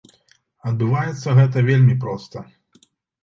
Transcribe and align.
Адбываецца 0.69 1.35
гэта 1.39 1.63
вельмі 1.69 1.95
проста. 2.05 2.37